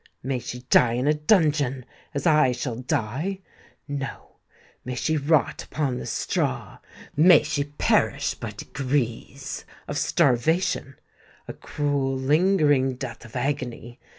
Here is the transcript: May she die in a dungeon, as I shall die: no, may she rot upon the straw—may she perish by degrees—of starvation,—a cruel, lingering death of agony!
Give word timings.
May 0.23 0.39
she 0.39 0.61
die 0.63 0.93
in 0.93 1.05
a 1.05 1.13
dungeon, 1.13 1.85
as 2.15 2.25
I 2.25 2.53
shall 2.53 2.77
die: 2.77 3.41
no, 3.87 4.37
may 4.83 4.95
she 4.95 5.15
rot 5.15 5.63
upon 5.63 5.99
the 5.99 6.07
straw—may 6.07 7.43
she 7.43 7.65
perish 7.65 8.33
by 8.33 8.49
degrees—of 8.49 9.95
starvation,—a 9.99 11.53
cruel, 11.53 12.17
lingering 12.17 12.95
death 12.95 13.25
of 13.25 13.35
agony! 13.35 13.99